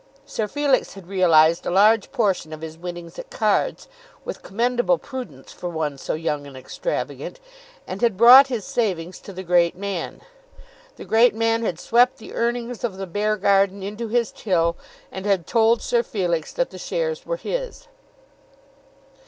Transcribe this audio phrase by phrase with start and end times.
[0.25, 3.87] Sir Felix had realised a large portion of his winnings at cards,
[4.25, 7.39] with commendable prudence for one so young and extravagant,
[7.85, 10.21] and had brought his savings to the great man.
[10.95, 14.75] The great man had swept the earnings of the Beargarden into his till,
[15.11, 17.87] and had told Sir Felix that the shares were his.